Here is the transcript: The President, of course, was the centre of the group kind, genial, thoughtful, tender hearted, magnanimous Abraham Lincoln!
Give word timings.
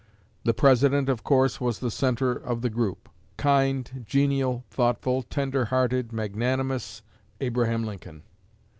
The 0.45 0.53
President, 0.55 1.09
of 1.09 1.23
course, 1.23 1.61
was 1.61 1.77
the 1.77 1.91
centre 1.91 2.31
of 2.31 2.63
the 2.63 2.71
group 2.71 3.07
kind, 3.37 4.03
genial, 4.07 4.63
thoughtful, 4.71 5.21
tender 5.21 5.65
hearted, 5.65 6.11
magnanimous 6.11 7.03
Abraham 7.39 7.83
Lincoln! 7.83 8.23